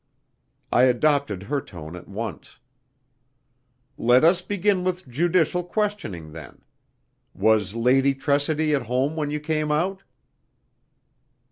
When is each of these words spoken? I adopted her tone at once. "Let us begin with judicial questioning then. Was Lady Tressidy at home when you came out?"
I 0.71 0.85
adopted 0.85 1.43
her 1.43 1.61
tone 1.61 1.95
at 1.95 2.07
once. 2.07 2.57
"Let 3.99 4.23
us 4.23 4.41
begin 4.41 4.83
with 4.83 5.07
judicial 5.07 5.63
questioning 5.63 6.31
then. 6.31 6.63
Was 7.35 7.75
Lady 7.75 8.15
Tressidy 8.15 8.75
at 8.75 8.87
home 8.87 9.15
when 9.15 9.29
you 9.29 9.39
came 9.39 9.71
out?" 9.71 10.01